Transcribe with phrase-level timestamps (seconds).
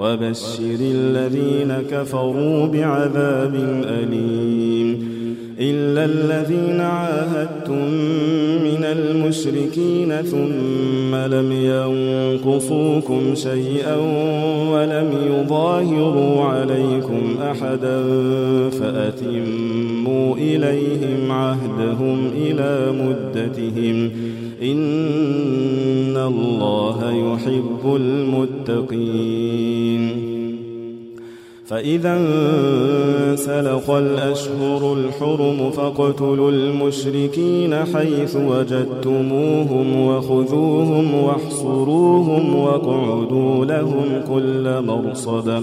[0.00, 5.18] وبشر الذين كفروا بعذاب أليم
[5.60, 7.84] إلا الذين عاهدتم
[8.64, 13.96] من المشركين ثم لم ينقصوكم شيئا
[14.72, 18.02] ولم يظاهروا عليكم أحدا
[18.70, 24.10] فأتموا إليهم عهدهم إلى مدتهم
[24.62, 29.58] إن الله يحب المتقين.
[31.66, 45.62] فإذا انسلخ الأشهر الحرم فاقتلوا المشركين حيث وجدتموهم وخذوهم واحصروهم واقعدوا لهم كل مرصد.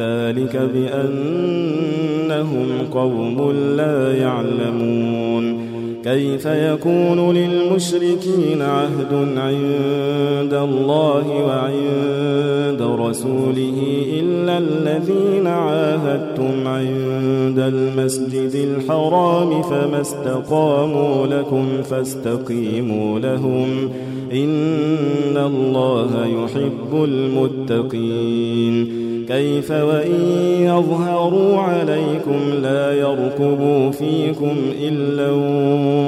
[0.00, 5.70] ذلك بأنهم قوم لا يعلمون.
[6.04, 20.00] كيف يكون للمشركين عهد عند الله وعند رسوله إلا الذين عاهدتم عند المسجد الحرام فما
[20.00, 23.90] استقاموا لكم فاستقيموا لهم؟
[24.32, 29.09] إن الله يحب المتقين.
[29.30, 30.20] كيف وإن
[30.60, 35.30] يظهروا عليكم لا يركبوا فيكم إلا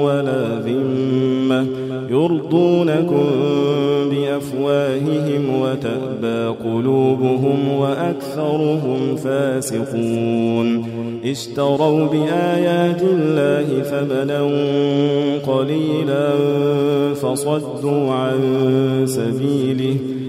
[0.03, 1.65] ولا ذمة
[2.09, 3.25] يرضونكم
[4.11, 10.85] بأفواههم وتأبى قلوبهم وأكثرهم فاسقون
[11.25, 14.43] اشتروا بآيات الله ثمنا
[15.47, 16.29] قليلا
[17.15, 18.39] فصدوا عن
[19.05, 20.22] سبيله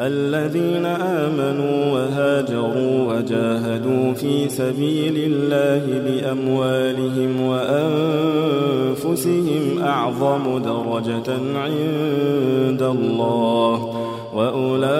[0.00, 9.02] الذين آمنوا وهاجروا وجاهدوا في سبيل الله بأموالهم وأنفسهم
[9.82, 14.04] أعظم درجة عند الله
[14.34, 14.90] وأولئك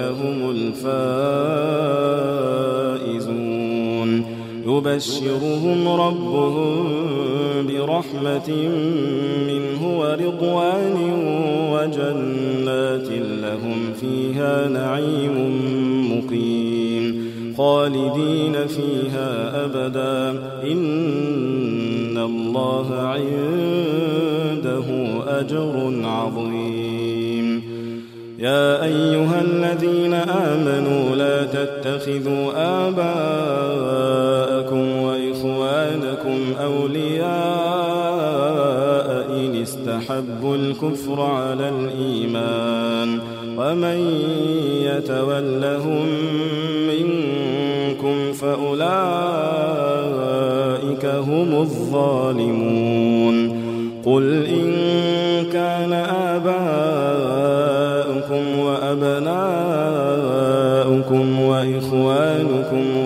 [0.00, 1.76] هم الفائزون.
[4.66, 6.86] يبشرهم ربهم
[7.66, 8.50] برحمة
[9.46, 10.96] منه ورضوان
[12.06, 13.08] وجنات
[13.42, 15.36] لهم فيها نعيم
[16.12, 17.26] مقيم
[17.58, 20.30] خالدين فيها أبدا.
[20.72, 24.84] إن الله عنده
[25.40, 27.62] أجر عظيم.
[28.38, 32.52] يا أيها الذين آمنوا لا تتخذوا
[32.88, 34.16] آباءكم
[35.02, 37.55] وإخوانكم أولياء
[40.16, 43.18] استحبوا الكفر على الإيمان
[43.58, 43.98] ومن
[44.82, 46.06] يتولهم
[46.88, 48.76] منكم فأولئك
[51.04, 53.36] هم الظالمون
[54.06, 54.72] قل إن
[55.52, 55.92] كان
[56.32, 56.58] آباؤكم
[58.58, 59.36] وأبناؤكم
[61.40, 63.05] وإخوانكم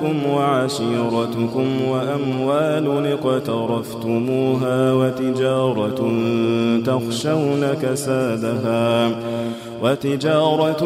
[0.00, 6.12] وأزواجكم وعشيرتكم وأموال اقترفتموها وتجارة
[6.86, 9.10] تخشون كسادها
[9.82, 10.82] وتجارة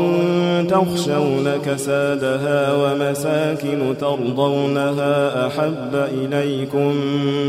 [0.68, 6.94] تخشون كسادها ومساكن ترضونها أحب إليكم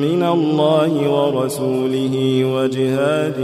[0.01, 3.35] من الله ورسوله وجهاد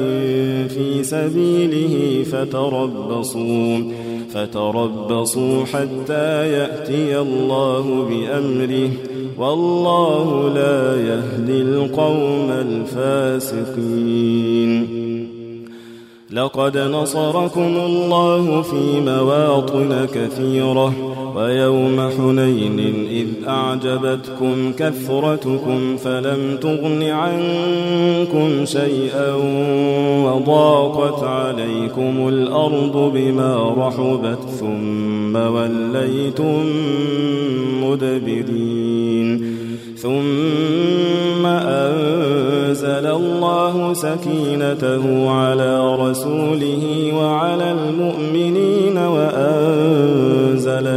[0.70, 4.11] في سبيله فتربصوا.
[4.34, 8.92] فتربصوا حتى يأتي الله بأمره
[9.38, 13.92] والله لا يهدي القوم الفاسقين.
[16.32, 20.94] لقد نصركم الله في مواطن كثيرة
[21.36, 22.80] ويوم حنين
[23.12, 29.34] إذ أعجبتكم كثرتكم فلم تغن عنكم شيئا
[30.26, 36.66] وضاقت عليكم الأرض بما رحبت ثم وليتم
[37.84, 39.62] مدبرين
[39.98, 49.81] ثم أنزل الله سكينته على رسوله وعلى المؤمنين وأنزل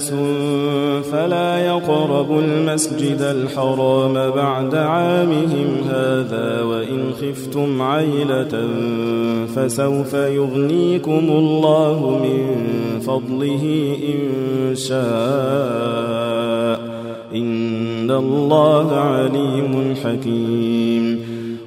[0.00, 0.14] نجس
[1.12, 8.68] فلا يقربوا المسجد الحرام بعد عامهم هذا وإن خفتم عيلة
[9.56, 12.66] فسوف يغنيكم الله من
[13.00, 14.20] فضله إن
[14.74, 15.00] شاء.
[17.34, 21.20] إن الله عليم حكيم.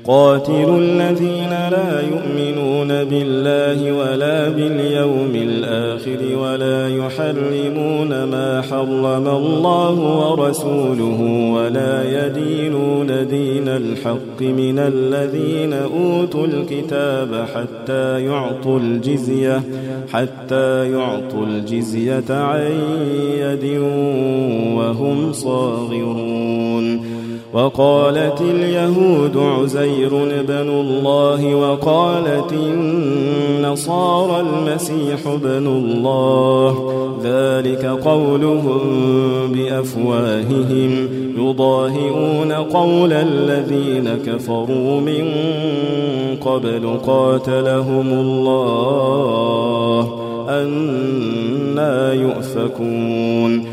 [0.06, 2.23] قاتلوا الذين لا يؤمنون
[10.54, 11.22] ورسوله
[11.54, 19.62] ولا يدينون دين الحق من الذين أوتوا الكتاب حتى يعطوا الجزية
[20.14, 22.72] حتى يعطوا الجزية عن
[23.38, 23.66] يد
[24.78, 27.03] وهم صاغرون.
[27.54, 30.10] وقالت اليهود عزير
[30.48, 36.94] بن الله وقالت النصارى المسيح بن الله.
[37.24, 38.80] ذلك قولهم
[39.48, 41.08] بأفواههم.
[41.38, 45.32] يضاهئون قول الذين كفروا من
[46.46, 46.98] قبل.
[47.08, 50.10] قاتلهم الله.
[50.50, 53.73] أنا يؤفكون.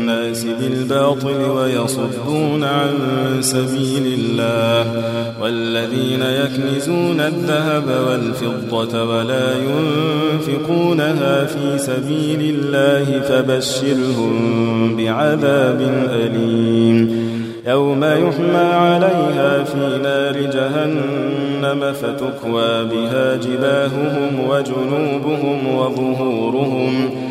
[0.31, 2.89] الناس بالباطل ويصدون عن
[3.41, 5.03] سبيل الله
[5.41, 15.81] والذين يكنزون الذهب والفضة ولا ينفقونها في سبيل الله فبشرهم بعذاب
[16.13, 17.31] أليم
[17.67, 27.30] يوم يحمى عليها في نار جهنم فتكوى بها جباههم وجنوبهم وظهورهم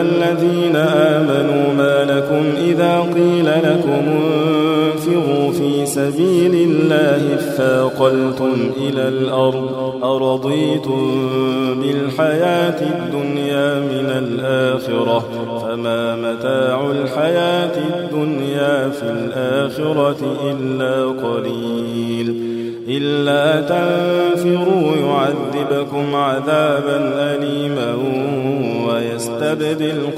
[0.00, 11.26] الذين آمنوا ما لكم إذا قيل لكم انفروا في سبيل الله اثاقلتم إلى الأرض أرضيتم
[11.82, 13.47] بالحياة الدنيا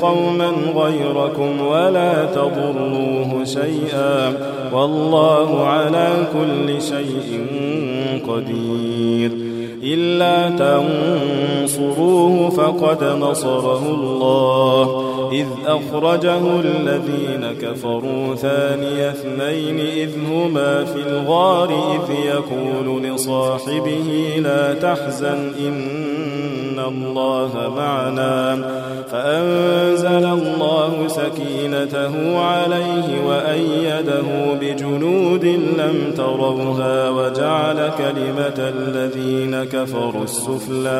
[0.02, 4.32] قوما غيركم ولا تضروه شيئا
[4.72, 7.46] والله على كل شيء
[8.28, 9.39] قدير.
[11.10, 15.10] تنصروه فقد نصره الله.
[15.32, 25.52] إذ أخرجه الذين كفروا ثاني اثنين إذ هما في الغار إذ يقول لصاحبه لا تحزن
[25.58, 28.58] إن الله معنا.
[29.12, 34.28] فأنزل الله سكينته عليه وأيده
[34.60, 35.44] بجنود
[35.78, 40.99] لم تروها وجعل كلمة الذين كفروا السفلى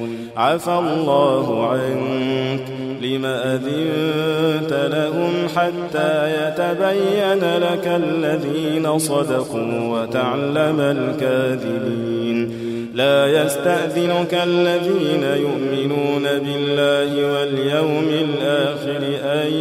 [0.37, 2.63] عفى الله عنك
[3.01, 12.51] لم أذنت لهم حتى يتبين لك الذين صدقوا وتعلم الكاذبين.
[12.95, 19.53] لا يستأذنك الذين يؤمنون بالله واليوم الآخر أن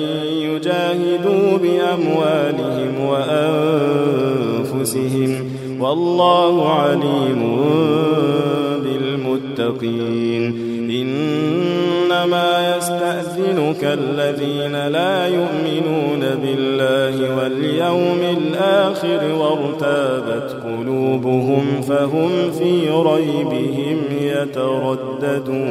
[0.43, 2.93] يجاهدوا بأموالهم
[4.71, 5.31] وأنفسهم.
[5.81, 7.41] والله عليم
[8.85, 10.30] بالمتقين.
[13.71, 25.71] يستأذنك الذين لا يؤمنون بالله واليوم الآخر وارتابت قلوبهم فهم في ريبهم يترددون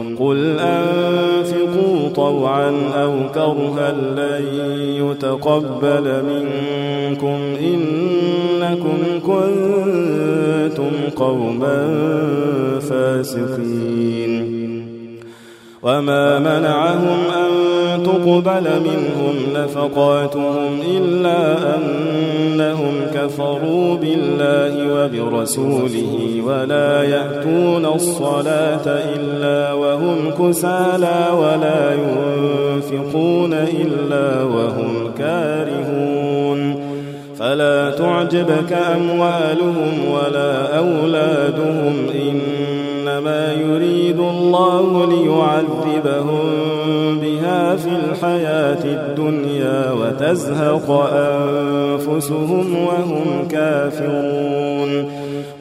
[0.21, 4.45] قل أنفقوا طوعا أو كرها لن
[5.01, 11.87] يتقبل منكم إنكم كنتم قوما
[12.89, 14.31] فاسقين.
[15.83, 17.70] وما منعهم أن
[18.05, 31.93] تقبل منهم نفقاتهم إلا أنهم كفروا بالله وبرسوله ولا يأتون الصلاة إلا وهم كسالى ولا
[31.93, 36.91] ينفقون إلا وهم كارهون
[37.41, 46.70] فلا تعجبك أموالهم ولا أولادهم إنما يريد الله ليعذبهم
[47.21, 55.11] بها في الحياة الدنيا وتزهق أنفسهم وهم كافرون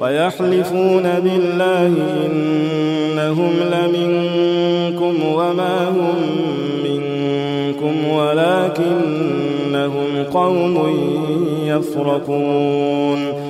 [0.01, 1.93] ويحلفون بالله
[2.27, 6.15] إنهم لمنكم وما هم
[6.85, 9.51] منكم ولكنهم
[10.33, 10.77] قوم
[11.65, 13.50] يفرقون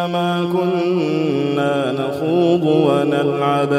[0.00, 3.72] إنما كنا نخوض ونلعب.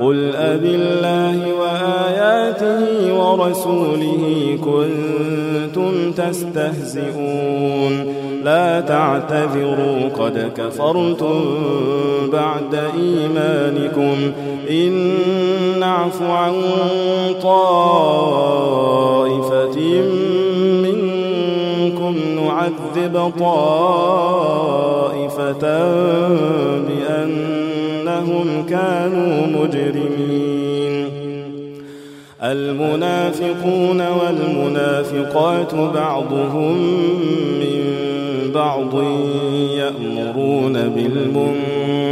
[0.00, 7.94] قل أب الله وآياته ورسوله كنتم تستهزئون.
[8.44, 11.44] لا تعتذروا قد كفرتم
[12.32, 14.32] بعد إيمانكم.
[14.70, 15.12] إن
[15.80, 16.52] نعف عن
[17.42, 18.62] طائفة
[22.96, 24.84] نعذب طائفة
[26.88, 31.08] بأنهم كانوا مجرمين.
[32.42, 36.76] المنافقون والمنافقات بعضهم
[37.60, 37.80] من
[38.54, 38.94] بعض
[39.76, 42.11] يأمرون بالمنكر.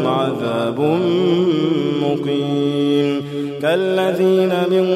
[0.00, 0.80] لهم عذاب
[2.02, 3.22] مقيم.
[3.62, 4.94] كالذين من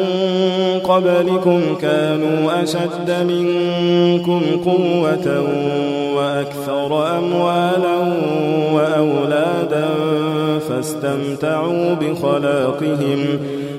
[0.85, 5.45] قبلكم كانوا أشد منكم قوة
[6.17, 7.99] وأكثر أموالا
[8.73, 9.88] وأولادا
[10.69, 13.19] فاستمتعوا بخلاقهم.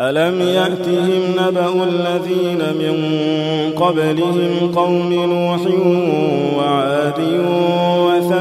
[0.00, 2.96] ألم يأتهم نبأ الذين من
[3.76, 5.60] قبلهم قوم نوح
[6.58, 7.18] وعاد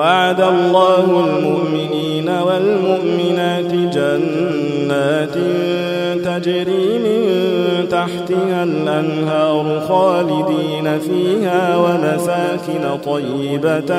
[0.00, 5.34] وعد الله المؤمنين والمؤمنات جنات
[6.24, 7.20] تجري من
[7.90, 13.94] تحتها الأنهار خالدين فيها ومساكن طيبة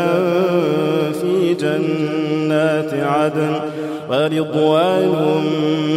[1.22, 3.54] في جنات عدن
[4.12, 5.13] ورضوان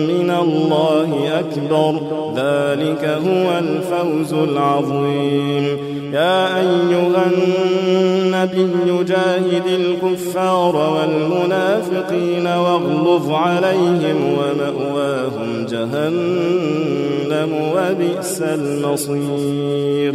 [0.09, 1.93] من الله أكبر.
[2.37, 5.79] ذلك هو الفوز العظيم.
[6.13, 20.15] يا أيها النبي جاهد الكفار والمنافقين واغلظ عليهم ومأواهم جهنم وبئس المصير.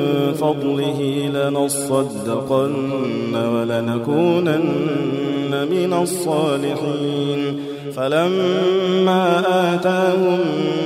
[0.33, 7.59] فضله لنصدقن ولنكونن من الصالحين.
[7.95, 10.39] فلما آتاهم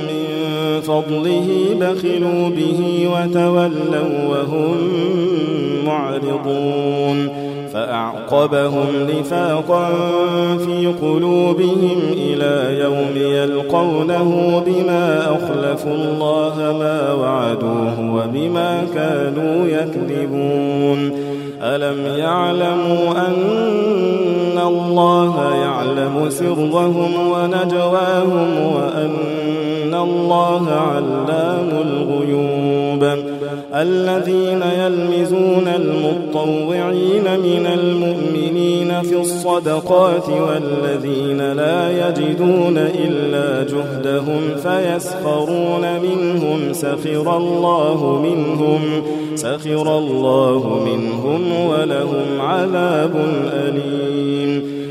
[0.08, 0.26] من
[0.80, 1.48] فضله
[1.80, 4.76] بخلوا به وتولوا وهم
[5.86, 7.46] معرضون.
[7.72, 9.88] فأعقبهم نفاقا
[10.56, 18.05] في قلوبهم إلى يوم يلقونه بما أخلفوا الله ما وعدوه.
[18.26, 21.26] وبما كانوا يكذبون.
[21.62, 32.85] ألم يعلموا أن الله يعلم سرهم ونجواهم وأن الله علام الغيوب؟
[33.74, 47.36] الذين يلمزون المطوعين من المؤمنين في الصدقات والذين لا يجدون إلا جهدهم فيسخرون منهم سخر
[47.36, 48.80] الله منهم
[49.34, 53.12] سخر الله منهم ولهم عذاب
[53.52, 54.75] أليم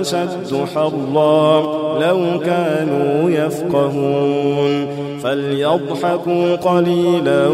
[0.00, 1.60] أشد حرا
[2.00, 4.86] لو كانوا يفقهون.
[5.22, 7.48] فليضحكوا قليلا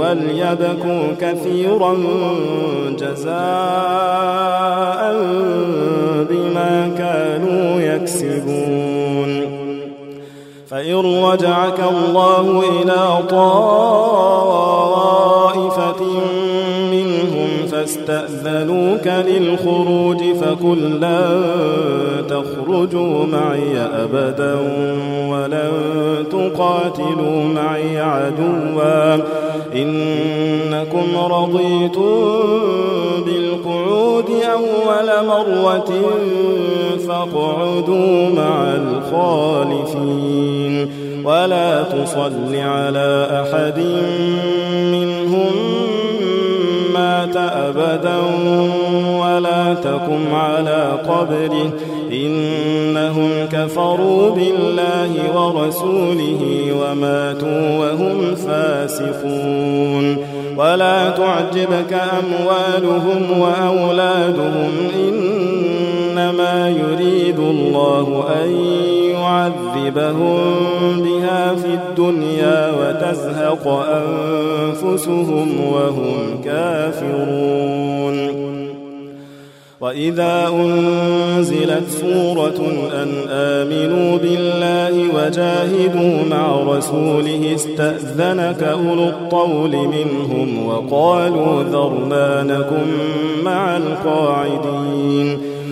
[0.00, 1.96] وليبكوا كثيرا
[2.98, 3.34] جزاء
[6.30, 9.32] بما كانوا يكسبون.
[10.70, 12.46] فإن رجعك الله
[12.82, 13.74] إلى طائفة
[17.84, 21.40] فاستأذنوك للخروج فقل لا
[22.28, 24.54] تخرجوا معي أبدا
[25.28, 25.70] ولن
[26.30, 29.14] تقاتلوا معي عدوا.
[29.74, 32.14] إنكم رضيتم
[33.26, 35.90] بالقعود أول مرة
[37.08, 40.24] فاقعدوا مع الخالفين.
[41.24, 43.78] ولا تصل على أحد
[47.34, 48.16] مات أبدا
[49.20, 51.72] ولا تكم على قبره.
[52.12, 56.40] إنهم كفروا بالله ورسوله
[56.80, 60.16] وماتوا وهم فاسقون.
[60.56, 64.70] ولا تعجبك أموالهم وأولادهم.
[64.98, 68.50] إنما يريد الله أن
[69.24, 78.44] يعذبهم بها في الدنيا وتزهق أنفسهم وهم كافرون.
[79.80, 82.60] وإذا أنزلت سورة
[83.02, 92.86] أن آمنوا بالله وجاهدوا مع رسوله استأذنك أولو الطول منهم وقالوا ذرنا نكن
[93.44, 95.53] مع القاعدين.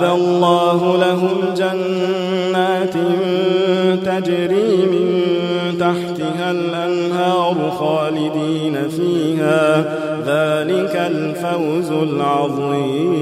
[0.00, 2.94] أعد الله لهم جنات
[4.06, 5.06] تجري من
[5.80, 9.80] تحتها الأنهار خالدين فيها.
[10.26, 13.20] ذلك الفوز العظيم.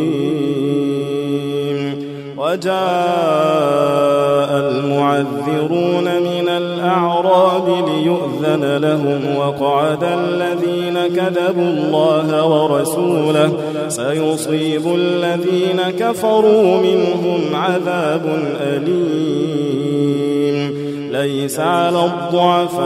[2.36, 2.78] وجاء
[4.50, 6.37] المعذرون من
[8.08, 13.52] ليؤذن لهم وقعد الذين كذبوا الله ورسوله
[13.88, 18.22] سيصيب الذين كفروا منهم عذاب
[18.60, 19.98] أليم.
[21.12, 22.76] ليس على الضعفاء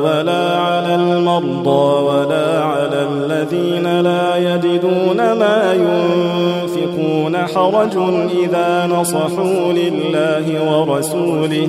[0.00, 7.96] ولا على المرضى ولا على الذين لا يجدون ما ينفقون حرج
[8.44, 11.68] إذا نصحوا لله ورسوله.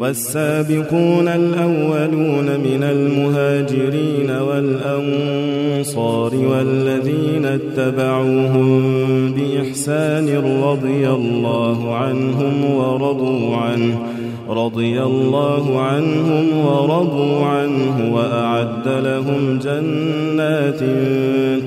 [0.00, 10.28] والسابقون الأولون من المهاجرين والأنصار والذين اتبعوهم بإحسان
[10.62, 14.19] رضي الله عنهم ورضوا عنه
[14.50, 20.80] رضي الله عنهم ورضوا عنه وأعد لهم جنات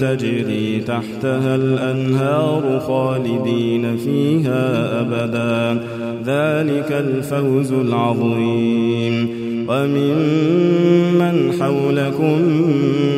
[0.01, 5.83] تجري تحتها الأنهار خالدين فيها أبدا.
[6.25, 9.43] ذلك الفوز العظيم.
[9.69, 12.41] وممن حولكم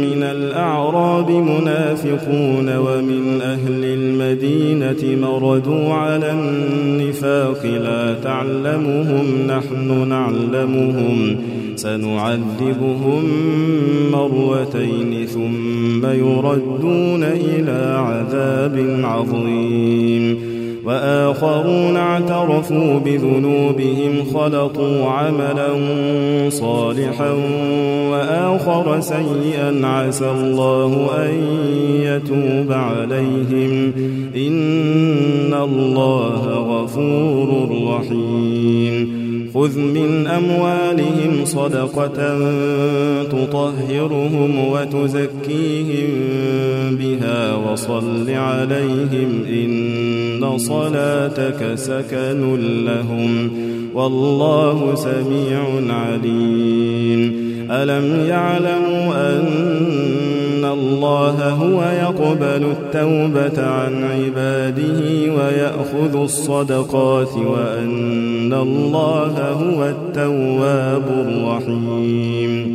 [0.02, 3.84] من الأعراب منافقون ومن أهل
[4.26, 11.38] المدينة مردوا على النفاق لا تعلمهم نحن نعلمهم.
[11.76, 13.24] سنعذبهم
[14.12, 20.56] مرتين ثم يردون إلى عذاب عظيم.
[20.86, 25.70] وآخرون اعترفوا بذنوبهم خلطوا عملا
[26.50, 27.32] صالحا
[28.12, 31.40] وآخر سيئا عسى الله أن
[32.16, 33.92] يتوب عليهم.
[34.36, 39.26] إن الله غفور رحيم.
[39.54, 42.40] خذ من أموالهم صدقة
[43.24, 46.10] تطهرهم وتزكيهم
[46.96, 49.44] بها وصل عليهم.
[49.50, 52.56] إن صلاتك سكن
[52.86, 53.50] لهم.
[53.94, 57.46] والله سميع عليم.
[57.72, 59.46] ألم يعلموا أن
[61.06, 65.02] الله هو يقبل التوبة عن عباده
[65.36, 72.75] ويأخذ الصدقات وأن الله هو التواب الرحيم.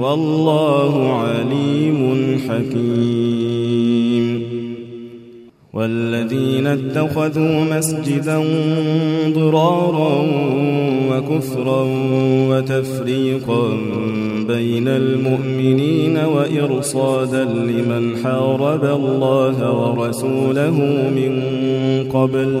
[0.00, 3.86] والله عليم حكيم.
[5.76, 8.44] والذين اتخذوا مسجدا
[9.34, 10.26] ضرارا
[11.10, 11.86] وكفرا
[12.50, 13.68] وتفريقا
[14.48, 20.80] بين المؤمنين وإرصادا لمن حارب الله ورسوله
[21.16, 21.42] من
[22.12, 22.60] قبل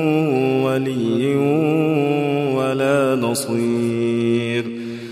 [0.71, 1.35] ولي
[2.55, 4.65] ولا نصير.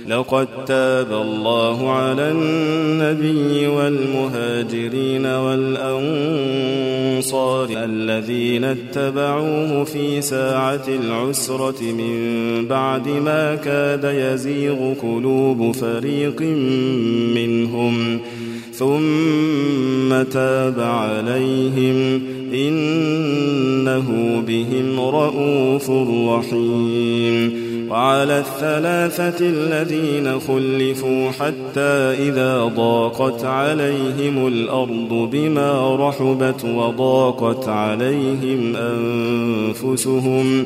[0.07, 6.39] لقد تاب الله على النبي والمهاجرين والأنصار
[7.71, 16.41] الذين اتبعوه في ساعة العسرة من بعد ما كاد يزيغ قلوب فريق
[17.35, 18.19] منهم.
[18.79, 22.21] ثم تاب عليهم
[22.53, 24.07] إنه
[24.47, 25.89] بهم رءوف
[26.29, 27.69] رحيم.
[27.89, 40.65] وعلى الثلاثة الذين خلفوا حتى إذا ضاقت عليهم الأرض بما رحبت وضاقت عليهم أنفسهم